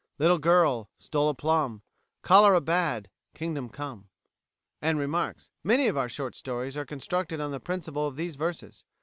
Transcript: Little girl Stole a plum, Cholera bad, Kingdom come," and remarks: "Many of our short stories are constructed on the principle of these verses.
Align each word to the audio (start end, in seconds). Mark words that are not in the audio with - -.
Little 0.17 0.39
girl 0.39 0.89
Stole 0.97 1.29
a 1.29 1.35
plum, 1.35 1.83
Cholera 2.23 2.59
bad, 2.59 3.07
Kingdom 3.35 3.69
come," 3.69 4.09
and 4.81 4.97
remarks: 4.97 5.51
"Many 5.63 5.85
of 5.87 5.95
our 5.95 6.09
short 6.09 6.35
stories 6.35 6.75
are 6.75 6.85
constructed 6.87 7.39
on 7.39 7.51
the 7.51 7.59
principle 7.59 8.07
of 8.07 8.15
these 8.15 8.35
verses. 8.35 8.83